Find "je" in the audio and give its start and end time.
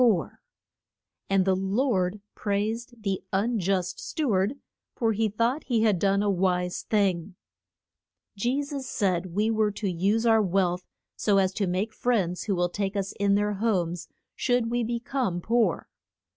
8.35-8.63